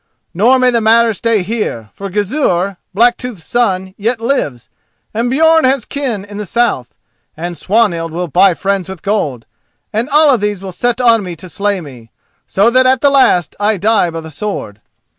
Nor 0.33 0.57
may 0.57 0.71
the 0.71 0.81
matter 0.81 1.13
stay 1.13 1.43
here, 1.43 1.91
for 1.93 2.09
Gizur, 2.09 2.77
Blacktooth's 2.91 3.45
son, 3.45 3.93
yet 3.99 4.19
lives, 4.19 4.67
and 5.13 5.31
Björn 5.31 5.63
has 5.63 5.85
kin 5.85 6.25
in 6.25 6.37
the 6.37 6.45
south, 6.47 6.95
and 7.37 7.55
Swanhild 7.55 8.11
will 8.11 8.27
buy 8.27 8.55
friends 8.55 8.89
with 8.89 9.03
gold, 9.03 9.45
and 9.93 10.09
all 10.09 10.31
of 10.31 10.41
these 10.41 10.59
will 10.59 10.71
set 10.71 10.99
on 10.99 11.21
me 11.21 11.35
to 11.35 11.47
slay 11.47 11.81
me, 11.81 12.09
so 12.47 12.71
that 12.71 12.87
at 12.87 13.01
the 13.01 13.11
last 13.11 13.55
I 13.59 13.77
die 13.77 14.09
by 14.09 14.21
the 14.21 14.31
sword." 14.31 14.81